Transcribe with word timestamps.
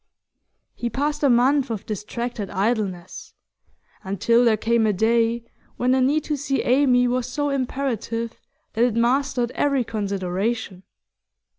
He 0.73 0.89
passed 0.89 1.21
a 1.21 1.29
month 1.29 1.69
of 1.69 1.85
distracted 1.85 2.49
idleness, 2.49 3.35
until 4.03 4.43
there 4.43 4.57
came 4.57 4.87
a 4.87 4.93
day 4.93 5.43
when 5.77 5.91
the 5.91 6.01
need 6.01 6.23
to 6.23 6.37
see 6.37 6.63
Amy 6.63 7.07
was 7.07 7.27
so 7.27 7.49
imperative 7.51 8.35
that 8.73 8.83
it 8.83 8.95
mastered 8.95 9.51
every 9.51 9.83
consideration. 9.83 10.81